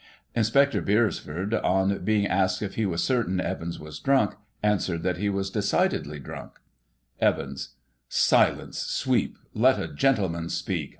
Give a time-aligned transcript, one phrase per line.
[0.33, 5.29] Inspector Beresford, on being asked if he was certain Evans was drunk, answered that he
[5.29, 6.53] was decidedly drunk.
[7.19, 7.75] Evans:
[8.09, 10.89] Silence, sweep, let a gentleman speak.